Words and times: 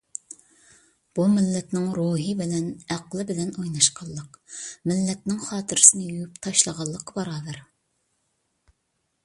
بۇ 1.17 1.25
مىللەتنىڭ 1.33 1.83
روھى 1.97 2.31
بىلەن، 2.39 2.71
ئەقلى 2.95 3.25
بىلەن 3.33 3.53
ئويناشقانلىق، 3.63 4.39
مىللەتنىڭ 4.93 5.45
خاتىرىسىنى 5.49 6.09
يۇيۇپ 6.09 6.43
تاشلىغانلىققا 6.47 7.19
باراۋەر. 7.21 7.61